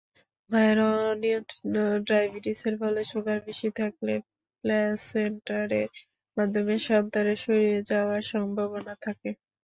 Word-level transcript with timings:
মায়ের 0.49 0.79
অনিয়ন্ত্রিত 1.09 1.75
ডায়াবেটিসের 2.07 2.75
ফলে 2.81 3.01
সুগার 3.11 3.37
বেশি 3.47 3.69
থাকলে 3.79 4.13
প্লাসেন্টারের 4.63 5.89
মাধ্যমে 6.37 6.75
সন্তানের 6.87 7.37
শরীরে 7.43 7.79
যাওয়ার 7.91 8.21
সম্ভাবনা 8.31 8.93
থাকে। 9.05 9.29